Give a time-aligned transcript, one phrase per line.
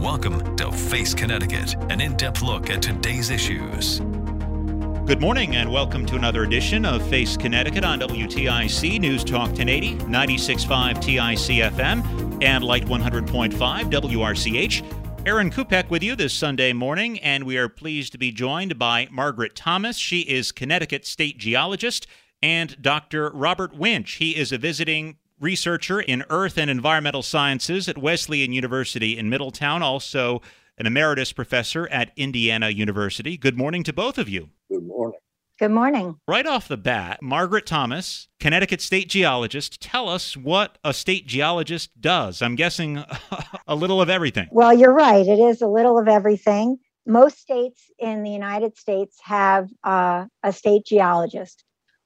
[0.00, 4.00] Welcome to Face Connecticut, an in depth look at today's issues.
[4.00, 9.96] Good morning and welcome to another edition of Face Connecticut on WTIC News Talk 1080,
[9.96, 15.26] 96.5 TIC FM, and Light 100.5 WRCH.
[15.26, 19.06] Aaron Kupek with you this Sunday morning, and we are pleased to be joined by
[19.10, 19.98] Margaret Thomas.
[19.98, 22.06] She is Connecticut State Geologist,
[22.42, 23.30] and Dr.
[23.30, 24.16] Robert Wintsch.
[24.16, 29.82] He is a visiting researcher in earth and environmental sciences at Wesleyan University in Middletown,
[29.82, 30.42] also
[30.78, 33.36] an emeritus professor at Indiana University.
[33.36, 34.50] Good morning to both of you.
[34.70, 35.18] Good morning.
[35.58, 36.18] Good morning.
[36.26, 42.00] Right off the bat, Margaret Thomas, Connecticut state geologist, tell us what a state geologist
[42.00, 42.40] does.
[42.40, 43.04] I'm guessing
[43.66, 44.48] a little of everything.
[44.52, 45.26] Well, you're right.
[45.26, 46.78] It is a little of everything.
[47.06, 51.62] Most states in the United States have uh, a state geologist,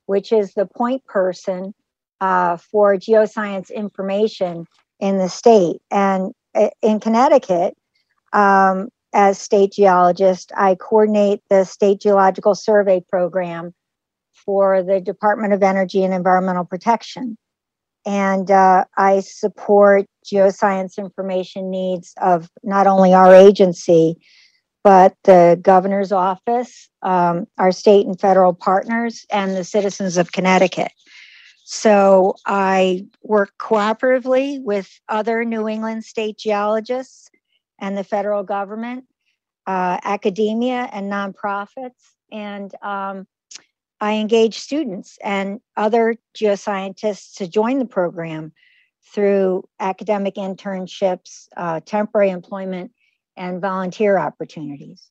[0.07, 1.75] which is the point person
[2.25, 4.67] uh, for geoscience information
[4.98, 5.77] in the state.
[5.91, 7.77] And uh, in Connecticut,
[8.33, 13.75] um, as state geologist, I coordinate the State Geological Survey Program
[14.33, 17.36] for the Department of Energy and Environmental Protection.
[18.07, 24.17] And uh, I support geoscience information needs of not only our agency,
[24.83, 30.92] but the governor's office, um, our state and federal partners, and the citizens of Connecticut.
[31.67, 37.30] So I work cooperatively with other New England state geologists
[37.79, 39.07] and the federal government,
[39.67, 42.13] uh, academia, and nonprofits.
[42.30, 43.27] And um,
[43.98, 48.52] I engage students and other geoscientists to join the program
[49.14, 52.92] through academic internships, uh, temporary employment,
[53.39, 55.11] and volunteer opportunities.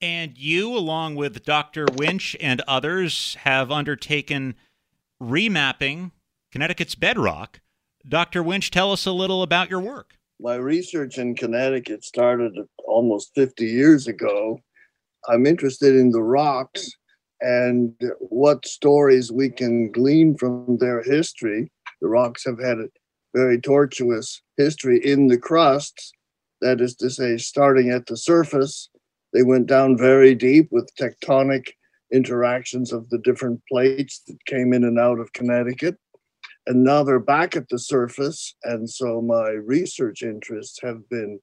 [0.00, 1.86] And you, along with Dr.
[1.86, 4.56] Wintsch and others, have undertaken
[5.24, 6.12] remapping
[6.52, 7.60] Connecticut's bedrock.
[8.08, 8.42] Dr.
[8.42, 10.14] Wintsch, tell us a little about your work.
[10.40, 12.52] My research in Connecticut started
[12.86, 14.60] almost 50 years ago.
[15.28, 16.90] I'm interested in the rocks
[17.40, 21.70] and what stories we can glean from their history.
[22.00, 22.88] The rocks have had a
[23.34, 26.12] very tortuous history in the crusts.
[26.60, 28.88] That is to say, starting at the surface,
[29.32, 31.70] they went down very deep with tectonic
[32.14, 35.96] interactions of the different plates that came in and out of Connecticut.
[36.66, 38.54] And now they're back at the surface.
[38.62, 41.40] And so my research interests have been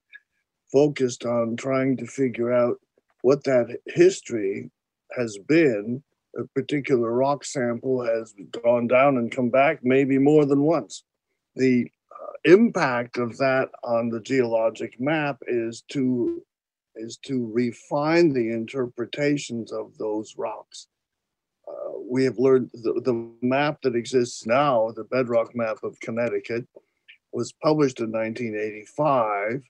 [0.71, 2.77] focused on trying to figure out
[3.21, 4.71] what that history
[5.17, 6.01] has been.
[6.39, 8.33] A particular rock sample has
[8.63, 11.03] gone down and come back maybe more than once.
[11.55, 16.41] The uh, impact of that on the geologic map is to
[16.95, 20.87] is to refine the interpretations of those rocks.
[21.67, 26.67] Uh, we have learned the, the map that exists now, the bedrock map of Connecticut,
[27.31, 29.63] was published in 1985,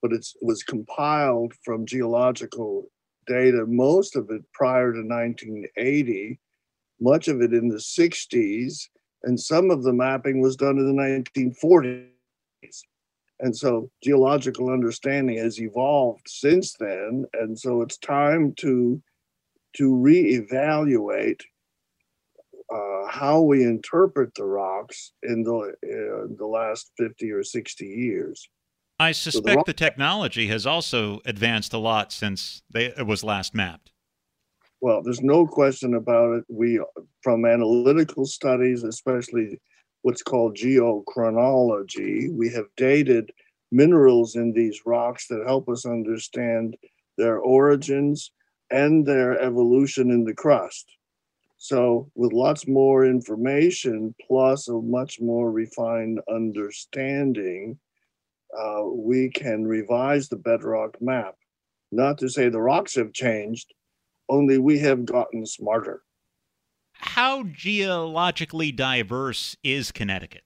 [0.00, 2.88] but it was compiled from geological
[3.26, 6.38] data, most of it prior to 1980,
[7.00, 8.88] much of it in the 60s,
[9.24, 12.08] and some of the mapping was done in the 1940s.
[13.40, 17.24] And so geological understanding has evolved since then.
[17.34, 19.00] And so it's time to
[19.76, 21.42] to reevaluate
[22.74, 28.48] uh, how we interpret the rocks in the uh, the last 50 or 60 years.
[29.00, 33.06] I suspect so the, rock- the, technology has also advanced a lot since they, it
[33.06, 33.92] was last mapped.
[34.80, 36.44] Well, there's no question about it.
[36.48, 36.80] We,
[37.22, 39.60] from analytical studies, especially
[40.02, 42.32] what's called geochronology.
[42.32, 43.32] We have dated
[43.70, 46.76] minerals in these rocks that help us understand
[47.16, 48.32] their origins
[48.70, 50.86] and their evolution in the crust.
[51.56, 57.78] So, with lots more information plus a much more refined understanding,
[58.56, 61.34] uh, we can revise the bedrock map.
[61.90, 63.74] Not to say the rocks have changed,
[64.28, 66.02] only we have gotten smarter.
[66.98, 70.42] How geologically diverse is Connecticut?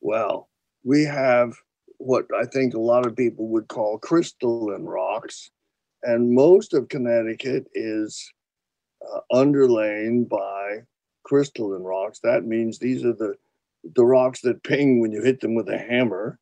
[0.00, 0.48] Well,
[0.84, 1.54] we have
[1.98, 5.50] what I think a lot of people would call crystalline rocks,
[6.04, 8.32] and most of Connecticut is
[9.02, 10.78] uh, underlain by
[11.24, 12.20] crystalline rocks.
[12.22, 13.34] That means these are the
[13.94, 16.38] the rocks that ping when you hit them with a hammer.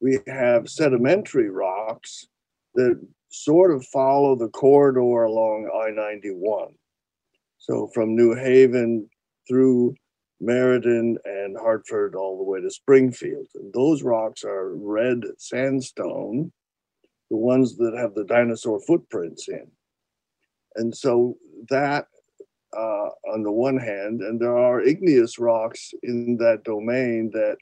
[0.00, 2.26] We have sedimentary rocks
[2.74, 6.74] that sort of follow the corridor along I 91.
[7.68, 9.08] So from New Haven
[9.46, 9.94] through
[10.40, 13.46] Meriden and Hartford all the way to Springfield.
[13.54, 16.52] And those rocks are red sandstone,
[17.30, 19.66] the ones that have the dinosaur footprints in.
[20.76, 21.36] And so
[21.68, 22.06] that
[22.76, 27.56] uh, on the one hand, and there are igneous rocks in that domain that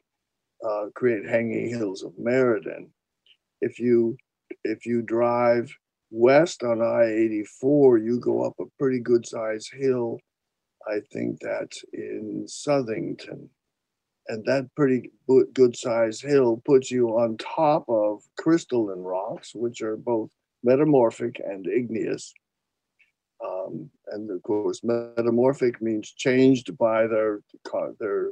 [0.67, 2.91] uh, create hanging hills of Meriden.
[3.61, 4.17] If you
[4.65, 5.73] if you drive
[6.11, 10.19] west on I-84, you go up a pretty good sized hill.
[10.89, 13.49] I think that's in Southington.
[14.29, 15.11] And that pretty
[15.55, 20.31] good sized hill puts you on top of crystalline rocks, which are both
[20.65, 22.33] metamorphic and igneous.
[23.45, 27.41] Um, and of course, metamorphic means changed by their
[28.01, 28.31] their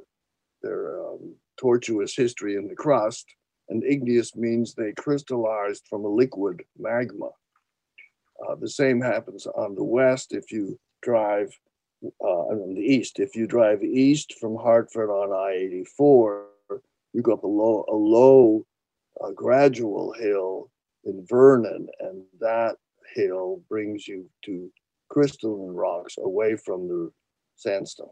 [0.62, 3.26] their um, tortuous history in the crust,
[3.68, 7.30] and igneous means they crystallized from a liquid magma.
[8.46, 11.50] Uh, the same happens on the west if you drive
[12.20, 13.18] uh, on the east.
[13.18, 16.44] If you drive east from Hartford on I-84,
[17.12, 18.66] you go up a low, a low,
[19.22, 20.70] uh, gradual hill
[21.04, 22.76] in Vernon, and that
[23.14, 24.70] hill brings you to
[25.08, 27.10] crystalline rocks away from the
[27.56, 28.10] sandstones.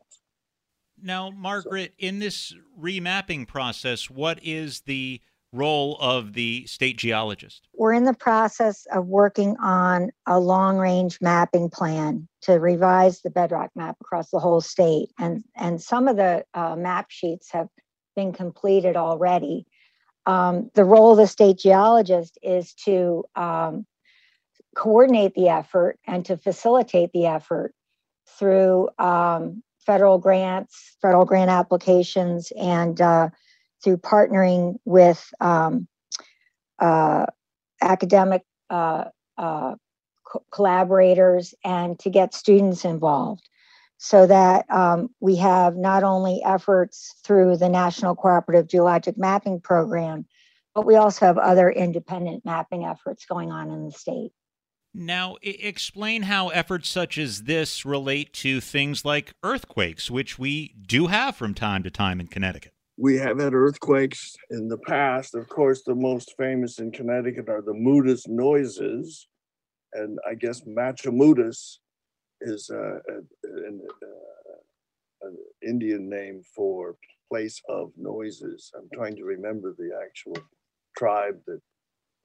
[1.02, 5.20] Now, Margaret, so, in this remapping process, what is the
[5.52, 7.68] role of the state geologist?
[7.74, 13.30] We're in the process of working on a long range mapping plan to revise the
[13.30, 15.10] bedrock map across the whole state.
[15.18, 17.68] And, and some of the uh, map sheets have
[18.16, 19.66] been completed already.
[20.26, 23.86] Um, the role of the state geologist is to um,
[24.76, 27.74] coordinate the effort and to facilitate the effort
[28.38, 33.28] through um, federal grants, federal grant applications, and uh,
[33.82, 35.88] through partnering with um,
[36.78, 37.26] uh,
[37.80, 39.04] academic uh,
[39.36, 39.74] uh,
[40.24, 43.48] co- collaborators and to get students involved
[43.98, 50.26] so that um, we have not only efforts through the National Cooperative Geologic Mapping Program,
[50.74, 54.32] but we also have other independent mapping efforts going on in the state.
[54.94, 61.06] Now, explain how efforts such as this relate to things like earthquakes, which we do
[61.06, 62.72] have from time to time in Connecticut.
[63.02, 65.34] We have had earthquakes in the past.
[65.34, 69.26] Of course, the most famous in Connecticut are the Moodus noises.
[69.92, 71.78] And I guess Machimoodus
[72.42, 76.94] is uh, an, uh, an Indian name for
[77.28, 78.70] place of noises.
[78.76, 80.36] I'm trying to remember the actual
[80.96, 81.60] tribe that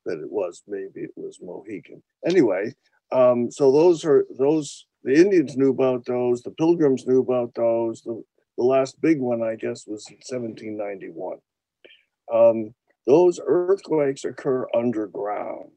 [0.06, 0.62] that it was.
[0.68, 2.04] Maybe it was Mohican.
[2.24, 2.72] Anyway,
[3.12, 4.86] um, so those are those.
[5.04, 6.44] The Indians knew about those.
[6.44, 8.04] The Pilgrims knew about those.
[8.04, 8.22] The,
[8.58, 11.38] the last big one, I guess, was in 1791.
[12.34, 12.74] Um,
[13.06, 15.72] those earthquakes occur underground.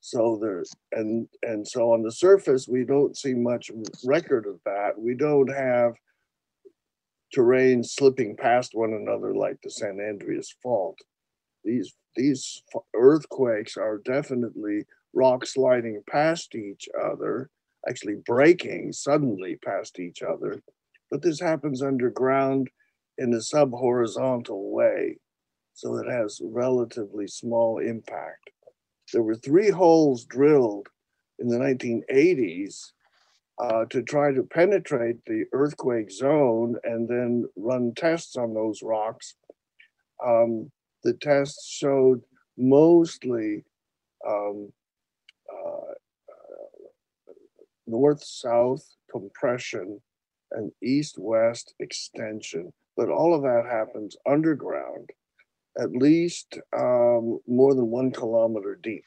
[0.00, 3.70] So there's and and so on the surface we don't see much
[4.04, 4.92] record of that.
[4.96, 5.94] We don't have
[7.34, 10.96] terrain slipping past one another like the San Andreas Fault.
[11.64, 12.62] These these
[12.94, 17.50] earthquakes are definitely rock sliding past each other,
[17.88, 20.62] actually breaking suddenly past each other.
[21.10, 22.68] But this happens underground
[23.16, 25.18] in a sub-horizontal way,
[25.74, 28.50] so it has relatively small impact.
[29.12, 30.88] There were three holes drilled
[31.38, 32.92] in the 1980s
[33.58, 39.34] uh, to try to penetrate the earthquake zone and then run tests on those rocks.
[40.24, 40.70] Um,
[41.04, 42.22] the tests showed
[42.56, 43.64] mostly
[44.26, 44.72] um,
[45.52, 47.32] uh, uh,
[47.86, 50.00] north-south compression
[50.52, 55.10] and east-west extension, but all of that happens underground,
[55.78, 59.04] at least um, more than one kilometer deep.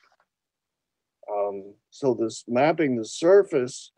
[1.31, 3.91] Um, so this mapping the surface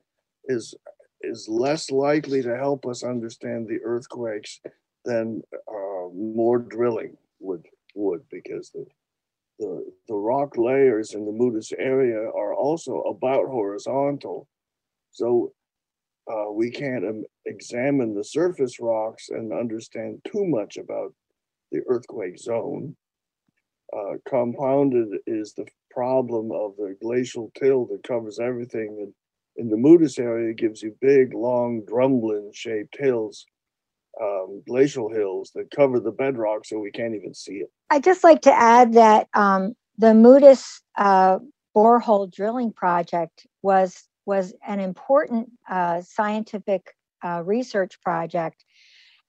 [0.45, 0.75] is
[1.21, 4.59] is less likely to help us understand the earthquakes
[5.05, 8.85] than uh, more drilling would wood because the,
[9.59, 14.47] the, the rock layers in the Moodus area are also about horizontal.
[15.11, 15.53] So
[16.31, 21.13] uh, we can't examine the surface rocks and understand too much about
[21.71, 22.95] the earthquake zone.
[23.95, 28.97] uh, compounded is the problem of the glacial till that covers everything.
[28.99, 29.13] And
[29.55, 33.45] in the Moodus area, it gives you big, long, drumlin shaped hills,
[34.21, 37.71] um, glacial hills that cover the bedrock so we can't even see it.
[37.89, 41.39] I'd just like to add that um, the Moodus uh,
[41.75, 48.63] borehole drilling project was was an important uh, scientific uh, research project,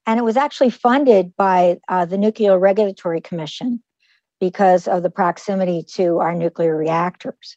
[0.06, 3.82] and it was actually funded by uh, the Nuclear Regulatory Commission
[4.40, 7.56] because of the proximity to our nuclear reactors.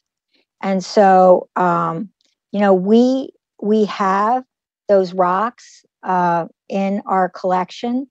[0.62, 2.10] And so, um,
[2.52, 3.30] you know, we
[3.60, 4.44] we have
[4.88, 8.08] those rocks uh, in our collection,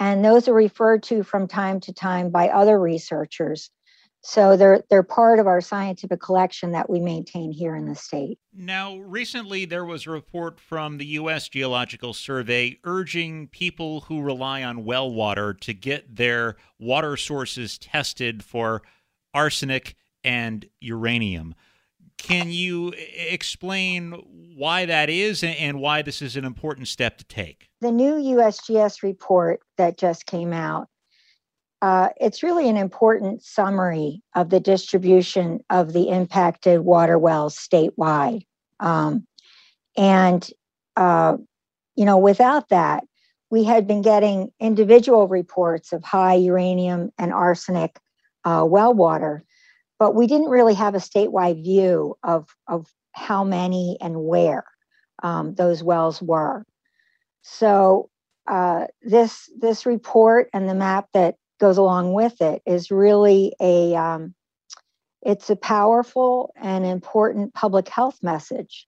[0.00, 3.70] and those are referred to from time to time by other researchers
[4.24, 8.38] so they're they're part of our scientific collection that we maintain here in the state.
[8.54, 14.62] Now, recently there was a report from the US Geological Survey urging people who rely
[14.62, 18.82] on well water to get their water sources tested for
[19.34, 21.54] arsenic and uranium.
[22.16, 24.12] Can you explain
[24.56, 27.68] why that is and why this is an important step to take?
[27.82, 30.88] The new USGS report that just came out
[31.84, 38.40] uh, it's really an important summary of the distribution of the impacted water wells statewide.
[38.80, 39.26] Um,
[39.94, 40.48] and,
[40.96, 41.36] uh,
[41.94, 43.04] you know, without that,
[43.50, 47.98] we had been getting individual reports of high uranium and arsenic
[48.46, 49.44] uh, well water,
[49.98, 54.64] but we didn't really have a statewide view of, of how many and where
[55.22, 56.64] um, those wells were.
[57.42, 58.08] So
[58.46, 63.94] uh, this this report and the map that goes along with it is really a
[63.94, 64.34] um,
[65.22, 68.86] it's a powerful and important public health message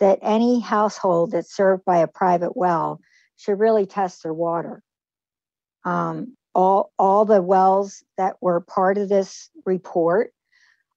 [0.00, 3.00] that any household that's served by a private well
[3.36, 4.82] should really test their water.
[5.84, 10.32] Um, all, all the wells that were part of this report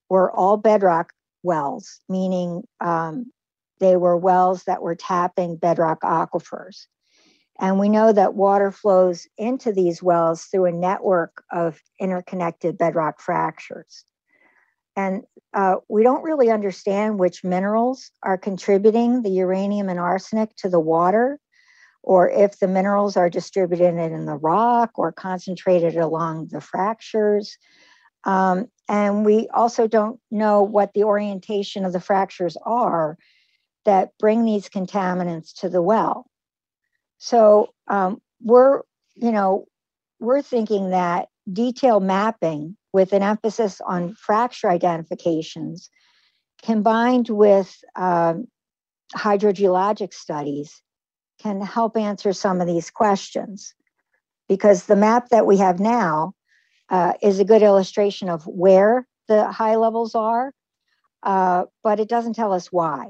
[0.10, 3.32] were all bedrock wells, meaning um,
[3.80, 6.88] they were wells that were tapping bedrock aquifers.
[7.60, 13.20] And we know that water flows into these wells through a network of interconnected bedrock
[13.20, 14.06] fractures.
[14.96, 15.24] And
[15.54, 20.80] uh, we don't really understand which minerals are contributing the uranium and arsenic to the
[20.80, 21.39] water,
[22.01, 27.58] or if the minerals are distributed in the rock or concentrated along the fractures.
[28.24, 33.18] Um, and we also don't know what the orientation of the fractures are
[33.86, 36.28] that bring these contaminants to the well.
[37.20, 38.82] So um, we're,
[39.16, 39.66] you know,
[40.20, 45.90] we're thinking that detailed mapping with an emphasis on fracture identifications
[46.64, 48.48] combined with um,
[49.16, 50.82] hydrogeologic studies
[51.42, 53.74] can help answer some of these questions
[54.48, 56.34] because the map that we have now
[56.90, 60.52] uh, is a good illustration of where the high levels are,
[61.24, 63.06] uh, but it doesn't tell us why.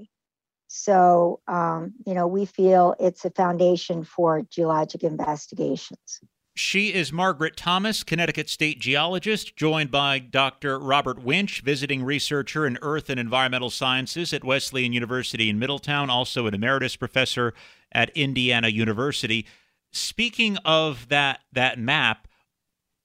[0.70, 6.22] So, um, you know, we feel it's a foundation for geologic investigations.
[6.56, 10.78] She is Margaret Thomas, Connecticut State geologist, joined by Dr.
[10.78, 16.46] Robert Wintsch, visiting researcher in earth and environmental sciences at Wesleyan University in Middletown, also
[16.46, 17.54] an emeritus professor
[17.92, 19.48] at Indiana University.
[19.92, 22.28] Speaking of that that map,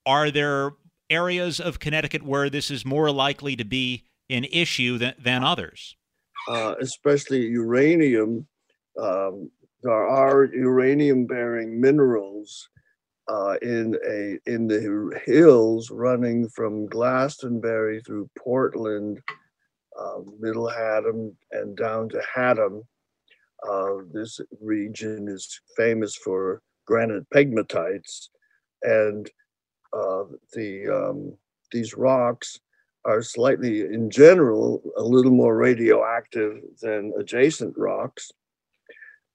[0.04, 0.72] are there
[1.08, 5.96] areas of Connecticut where this is more likely to be an issue than, than others?
[6.48, 8.46] Uh, especially uranium,
[9.00, 9.50] um,
[9.82, 12.68] there are uranium-bearing minerals
[13.28, 19.20] uh, in a in the hills running from Glastonbury through Portland,
[19.98, 22.82] uh, Middle Haddam, and down to Haddam.
[23.68, 28.28] Uh, this region is famous for granite pegmatites,
[28.82, 29.30] and
[29.94, 31.36] uh, the um,
[31.72, 32.60] these rocks
[33.04, 38.30] are slightly, in general, a little more radioactive than adjacent rocks.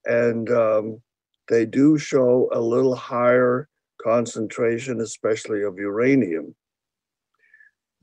[0.05, 1.01] And um,
[1.49, 3.67] they do show a little higher
[4.01, 6.55] concentration, especially of uranium.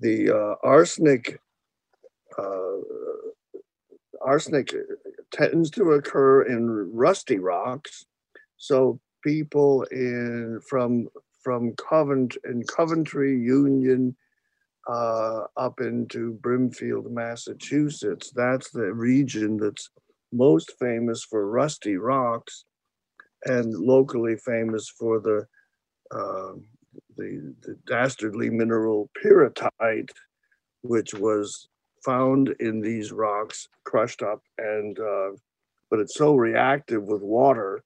[0.00, 1.40] The uh, arsenic,
[2.38, 2.76] uh,
[4.24, 4.74] arsenic
[5.32, 8.04] tends to occur in rusty rocks.
[8.56, 11.08] So people in from
[11.42, 14.16] from Covent in Coventry, Union,
[14.86, 18.30] uh, up into Brimfield, Massachusetts.
[18.34, 19.90] That's the region that's
[20.32, 22.64] most famous for rusty rocks
[23.44, 25.46] and locally famous for the,
[26.10, 26.52] uh,
[27.16, 30.10] the, the dastardly mineral pyrrhotite,
[30.82, 31.68] which was
[32.04, 35.30] found in these rocks, crushed up, and uh,
[35.90, 37.82] but it's so reactive with water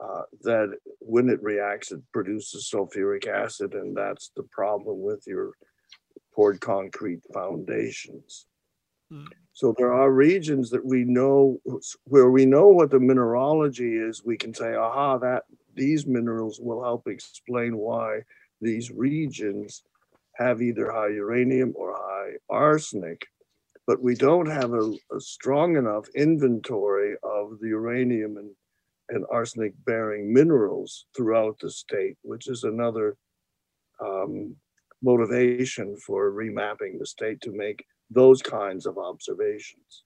[0.00, 5.52] uh, that when it reacts, it produces sulfuric acid, and that's the problem with your
[6.38, 8.46] poured concrete foundations.
[9.12, 9.26] Mm.
[9.54, 11.58] So there are regions that we know
[12.04, 14.22] where we know what the mineralogy is.
[14.24, 15.42] We can say, aha, that
[15.74, 18.20] these minerals will help explain why
[18.60, 19.82] these regions
[20.36, 23.26] have either high uranium or high arsenic.
[23.88, 28.50] But we don't have a, a strong enough inventory of the uranium and,
[29.08, 33.16] and arsenic bearing minerals throughout the state, which is another
[34.00, 34.54] um,
[35.02, 40.04] motivation for remapping the state to make those kinds of observations.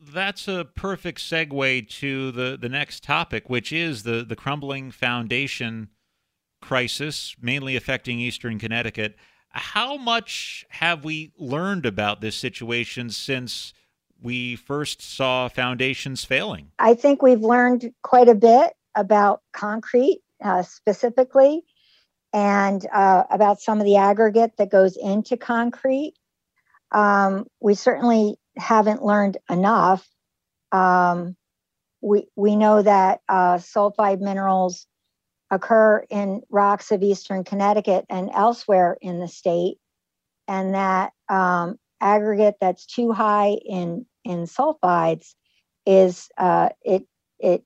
[0.00, 5.88] That's a perfect segue to the, the next topic, which is the, the crumbling foundation
[6.62, 9.16] crisis, mainly affecting eastern Connecticut.
[9.50, 13.74] How much have we learned about this situation since
[14.22, 16.70] we first saw foundations failing?
[16.78, 21.62] I think we've learned quite a bit about concrete uh, specifically
[22.32, 26.14] and uh, about some of the aggregate that goes into concrete.
[26.92, 30.06] Um, we certainly haven't learned enough.
[30.72, 31.36] Um,
[32.00, 34.86] we, we know that uh, sulfide minerals
[35.50, 39.78] occur in rocks of eastern Connecticut and elsewhere in the state,
[40.46, 45.34] and that um, aggregate that's too high in in sulfides
[45.86, 47.04] is uh, it
[47.38, 47.64] it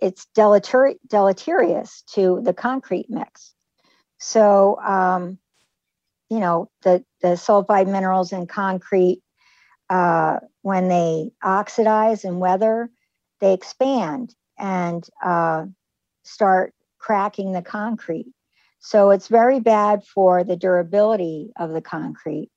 [0.00, 3.54] it's deleteri- deleterious to the concrete mix.
[4.20, 5.38] So, um,
[6.28, 9.22] you know, the, the sulfide minerals in concrete,
[9.88, 12.90] uh, when they oxidize and weather,
[13.40, 15.64] they expand and uh,
[16.22, 18.26] start cracking the concrete.
[18.78, 22.50] So it's very bad for the durability of the concrete.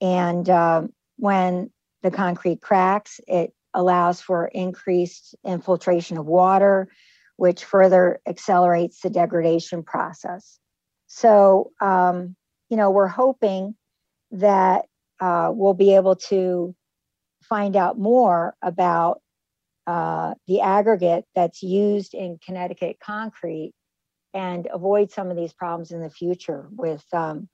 [0.00, 1.70] And uh, when
[2.02, 6.88] the concrete cracks, it allows for increased infiltration of water,
[7.36, 10.59] which further accelerates the degradation process.
[11.12, 12.36] So, um,
[12.68, 13.74] you know, we're hoping
[14.30, 14.84] that
[15.18, 16.72] uh, we'll be able to
[17.42, 19.20] find out more about
[19.88, 23.72] uh, the aggregate that's used in Connecticut concrete
[24.34, 27.48] and avoid some of these problems in the future with um,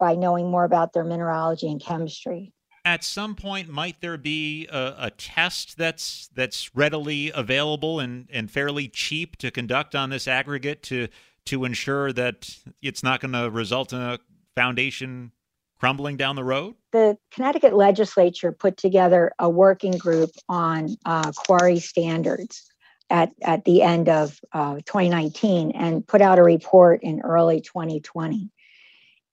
[0.00, 2.52] by knowing more about their mineralogy and chemistry.
[2.84, 8.50] At some point, might there be a, a test that's that's readily available and, and
[8.50, 11.06] fairly cheap to conduct on this aggregate to
[11.46, 14.18] to ensure that it's not going to result in a
[14.54, 15.32] foundation
[15.78, 16.74] crumbling down the road?
[16.92, 22.70] The Connecticut legislature put together a working group on uh, quarry standards
[23.10, 28.50] at, at the end of uh, 2019 and put out a report in early 2020.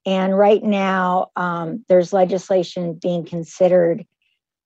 [0.06, 4.06] And right now, um, there's legislation being considered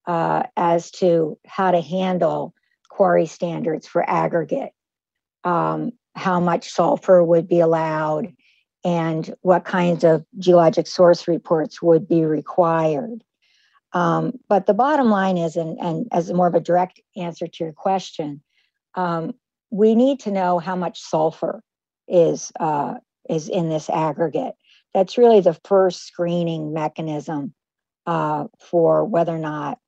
[0.07, 2.53] uh, as to how to handle
[2.89, 4.71] quarry standards for aggregate.
[5.43, 8.33] Um, how much sulfur would be allowed
[8.83, 13.23] and what kinds of geologic source reports would be required.
[13.93, 17.63] Um, but the bottom line is, and, and as more of a direct answer to
[17.63, 18.41] your question,
[18.95, 19.33] um,
[19.71, 21.61] we need to know how much sulfur
[22.07, 22.95] is uh,
[23.27, 24.53] is in this aggregate.
[24.93, 27.53] That's really the first screening mechanism
[28.05, 29.79] uh, for whether or not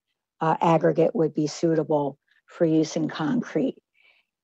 [0.42, 3.78] uh, aggregate would be suitable for use in concrete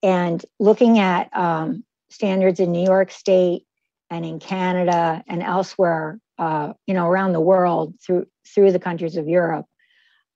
[0.04, 3.64] and looking at um, standards in New York State
[4.10, 9.16] and in Canada and elsewhere, uh, you know, around the world through through the countries
[9.16, 9.64] of Europe,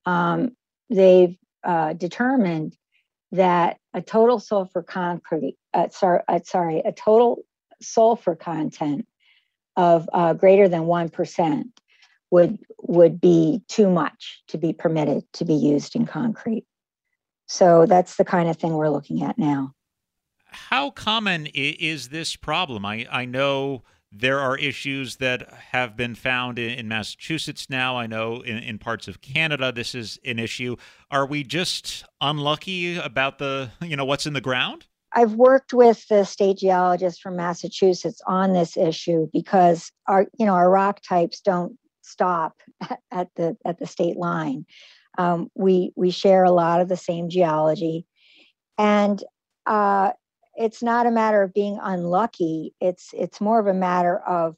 [0.07, 0.57] um,
[0.89, 2.75] they've uh, determined
[3.31, 7.43] that a total sulfur concrete, uh, sorry, uh, sorry, a total
[7.83, 9.07] sulfur content
[9.77, 11.67] of uh, greater than one percent
[12.31, 16.65] would would be too much to be permitted to be used in concrete.
[17.49, 19.75] So that's the kind of thing we're looking at now.
[20.51, 22.85] How common is this problem?
[22.85, 27.97] I, I know there are issues that have been found in, in Massachusetts now.
[27.97, 30.77] I know in, in, parts of Canada this is an issue.
[31.11, 34.87] Are we just unlucky about the you know what's in the ground?
[35.13, 40.55] I've worked with the state geologist from Massachusetts on this issue because our you know
[40.55, 42.61] our rock types don't stop
[43.11, 44.65] at the at the state line.
[45.19, 48.07] Um, we we share a lot of the same geology,
[48.79, 49.23] and
[49.67, 50.13] uh,
[50.55, 52.75] it's not a matter of being unlucky.
[52.81, 54.57] It's it's more of a matter of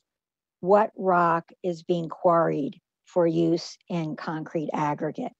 [0.60, 5.32] what rock is being quarried for use in concrete aggregate.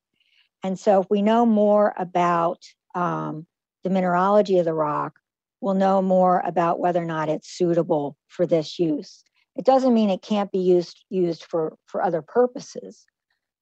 [0.62, 2.62] And so, if we know more about
[2.94, 3.46] um,
[3.85, 5.18] the mineralogy of the rock,
[5.61, 9.22] we'll know more about whether or not it's suitable for this use.
[9.56, 13.06] It doesn't mean it can't be used used for for other purposes,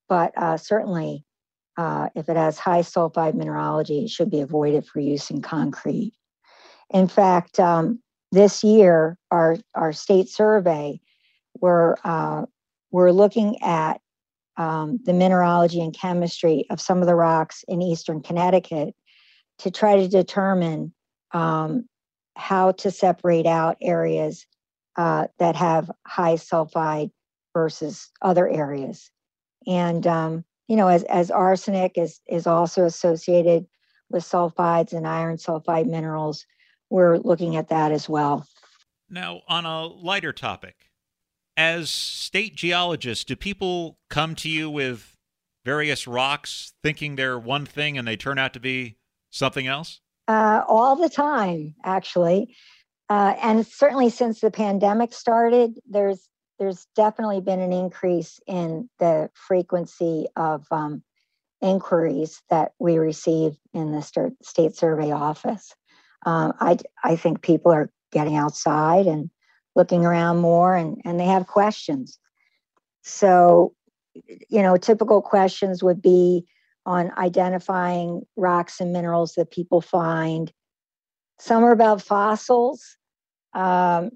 [0.07, 1.23] but uh, certainly
[1.77, 6.13] uh, if it has high sulfide mineralogy, it should be avoided for use in concrete.
[6.91, 8.01] In fact, um,
[8.31, 10.99] this year, our, our state survey,
[11.61, 12.45] we're, uh,
[12.91, 14.01] we're looking at
[14.57, 18.93] um, the mineralogy and chemistry of some of the rocks in eastern Connecticut
[19.59, 20.93] to try to determine
[21.31, 21.87] um,
[22.35, 24.45] how to separate out areas
[24.97, 27.11] uh, that have high sulfide
[27.53, 29.09] versus other areas.
[29.67, 33.65] And um, you know, as, as arsenic is is also associated
[34.09, 36.45] with sulfides and iron sulfide minerals,
[36.89, 38.47] we're looking at that as well.
[39.09, 40.75] Now, on a lighter topic,
[41.57, 45.17] as state geologists, do people come to you with
[45.65, 48.97] various rocks thinking they're one thing and they turn out to be
[49.31, 50.01] something else?
[50.27, 52.55] Uh, all the time, actually.
[53.09, 59.29] Uh, and certainly since the pandemic started, there's there's definitely been an increase in the
[59.33, 61.01] frequency of um,
[61.61, 65.73] inquiries that we receive in the state survey office.
[66.25, 69.29] Um, I, I think people are getting outside and
[69.75, 72.19] looking around more and, and they have questions.
[73.03, 73.73] So,
[74.13, 76.45] you know, typical questions would be
[76.85, 80.51] on identifying rocks and minerals that people find.
[81.39, 82.97] Some are about fossils.
[83.53, 84.11] Um,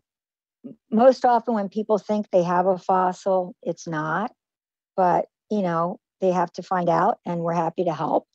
[0.91, 4.32] most often, when people think they have a fossil, it's not.
[4.95, 8.28] But, you know, they have to find out, and we're happy to help.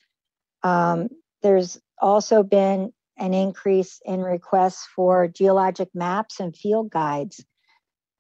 [0.63, 1.09] Um,
[1.43, 7.45] there's also been an increase in requests for geologic maps and field guides.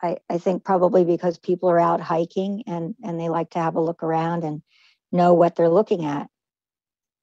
[0.02, 3.76] I, I think probably because people are out hiking and, and they like to have
[3.76, 4.62] a look around and
[5.10, 6.28] know what they're looking at.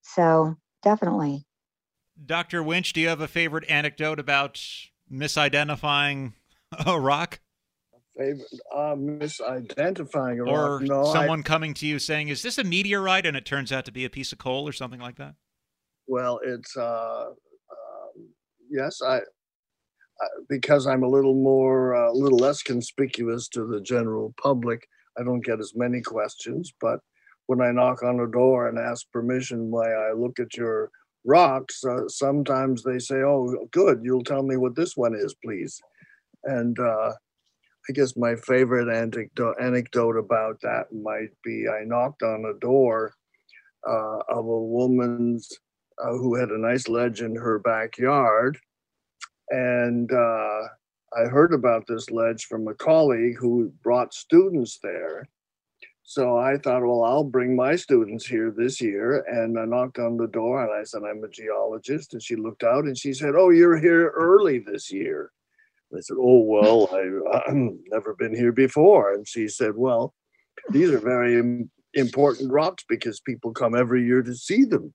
[0.01, 1.45] So definitely.
[2.23, 2.61] Dr.
[2.63, 4.61] Wintsch, do you have a favorite anecdote about
[5.11, 6.33] misidentifying
[6.85, 7.39] a rock?
[8.17, 10.81] Favorite, uh, misidentifying a or rock.
[10.83, 13.85] No, someone I, coming to you saying, "Is this a meteorite?" and it turns out
[13.85, 15.35] to be a piece of coal or something like that.
[16.07, 17.25] Well, it's uh,
[18.69, 23.81] yes, I, I, because I'm a little more, a uh, little less conspicuous to the
[23.81, 24.87] general public.
[25.17, 26.99] I don't get as many questions, but
[27.47, 30.89] when I knock on a door and ask permission, why I look at your
[31.25, 35.79] rocks, uh, sometimes they say, "Oh, good, you'll tell me what this one is, please."
[36.45, 37.11] And uh,
[37.89, 43.13] I guess my favorite anecdote, anecdote about that might be I knocked on a door
[43.87, 45.49] uh, of a woman's
[46.03, 48.57] uh, who had a nice ledge in her backyard.
[49.49, 50.61] And uh,
[51.15, 55.27] I heard about this ledge from a colleague who brought students there.
[56.03, 59.23] So I thought, well, I'll bring my students here this year.
[59.27, 62.13] And I knocked on the door and I said, I'm a geologist.
[62.13, 65.31] And she looked out and she said, Oh, you're here early this year.
[65.93, 67.55] I said, Oh, well, I, have
[67.91, 69.13] never been here before.
[69.13, 70.13] And she said, Well,
[70.69, 74.93] these are very important rocks because people come every year to see them.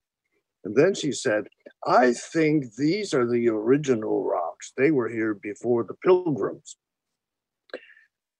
[0.64, 1.44] And then she said,
[1.86, 4.72] I think these are the original rocks.
[4.76, 6.76] They were here before the pilgrims.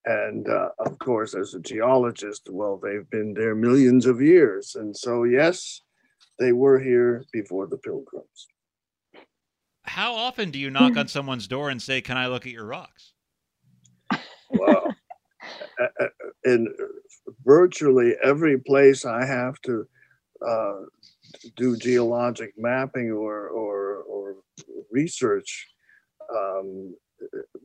[0.05, 4.75] And uh, of course, as a geologist, well, they've been there millions of years.
[4.75, 5.83] And so, yes,
[6.39, 8.49] they were here before the pilgrims.
[9.85, 12.67] How often do you knock on someone's door and say, Can I look at your
[12.67, 13.13] rocks?
[14.51, 14.95] Well,
[16.45, 16.75] in
[17.45, 19.87] virtually every place I have to
[20.47, 20.81] uh,
[21.57, 24.37] do geologic mapping or or, or
[24.91, 25.69] research.
[26.35, 26.95] Um,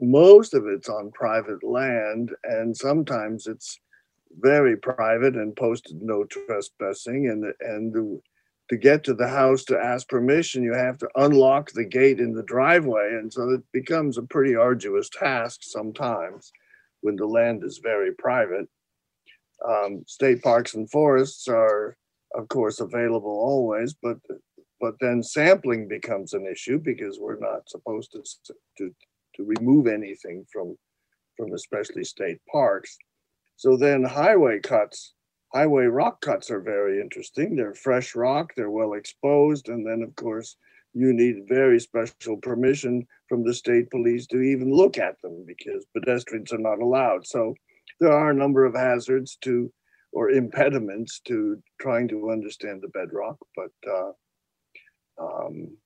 [0.02, 3.80] most of it's on private land, and sometimes it's
[4.40, 7.30] very private and posted no trespassing.
[7.30, 8.20] And and the,
[8.70, 12.34] to get to the house to ask permission, you have to unlock the gate in
[12.34, 16.52] the driveway, and so it becomes a pretty arduous task sometimes
[17.02, 18.68] when the land is very private.
[19.68, 21.96] Um, state parks and forests are
[22.36, 24.18] of course, available always, but
[24.82, 28.24] but then sampling becomes an issue because we're not supposed to
[28.78, 28.94] to
[29.36, 30.78] to remove anything from
[31.38, 32.98] from especially state parks.
[33.58, 35.14] So then highway cuts,
[35.56, 37.56] highway rock cuts are very interesting.
[37.56, 40.58] They're fresh rock, they're well exposed, and then of course
[40.94, 45.86] you need very special permission from the state police to even look at them because
[45.94, 47.26] pedestrians are not allowed.
[47.26, 47.56] So
[48.02, 49.72] there are a number of hazards to
[50.12, 54.12] or impediments to trying to understand the bedrock, but uh,
[55.22, 55.78] um,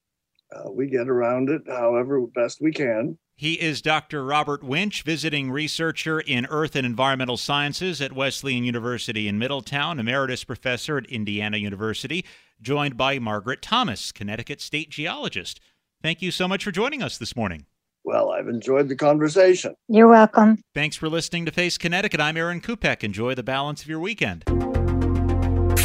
[0.55, 3.17] uh, we get around it however best we can.
[3.39, 4.25] He is Dr.
[4.25, 10.43] Robert Wintsch, visiting researcher in earth and environmental sciences at Wesleyan University in Middletown, emeritus
[10.43, 12.25] professor at Indiana University,
[12.61, 15.61] joined by Margaret Thomas, Connecticut state geologist.
[16.03, 17.65] Thank you so much for joining us this morning.
[18.03, 19.73] Well, I've enjoyed the conversation.
[19.87, 20.61] You're welcome.
[20.75, 22.19] Thanks for listening to Face Connecticut.
[22.19, 23.05] I'm Aaron Kupek.
[23.05, 24.43] Enjoy the balance of your weekend.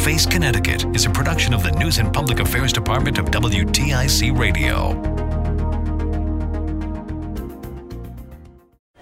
[0.03, 5.24] Face Connecticut is a production of the News and Public Affairs Department of WTIC Radio.